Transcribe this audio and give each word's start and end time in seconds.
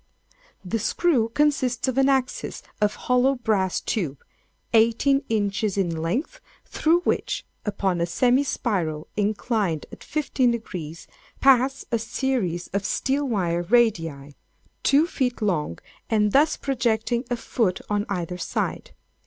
"The 0.65 0.79
screw 0.79 1.29
consists 1.29 1.87
of 1.87 1.95
an 1.95 2.09
axis 2.09 2.63
of 2.81 2.95
hollow 3.05 3.35
brass 3.35 3.79
tube, 3.79 4.23
eighteen 4.73 5.21
inches 5.29 5.77
in 5.77 5.95
length, 5.95 6.41
through 6.65 7.01
which, 7.01 7.45
upon 7.67 8.01
a 8.01 8.07
semi 8.07 8.41
spiral 8.43 9.09
inclined 9.15 9.85
at 9.91 10.03
fifteen 10.03 10.49
degrees, 10.49 11.05
pass 11.39 11.85
a 11.91 11.99
series 11.99 12.67
of 12.69 12.83
steel 12.83 13.27
wire 13.27 13.61
radii, 13.61 14.33
two 14.81 15.05
feet 15.05 15.39
long, 15.39 15.77
and 16.09 16.31
thus 16.31 16.57
projecting 16.57 17.23
a 17.29 17.37
foot 17.37 17.79
on 17.87 18.07
either 18.09 18.39
side. 18.39 18.95